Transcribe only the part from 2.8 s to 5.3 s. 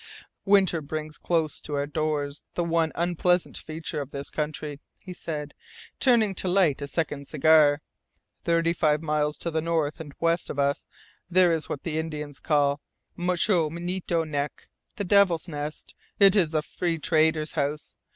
unpleasant feature of this country," he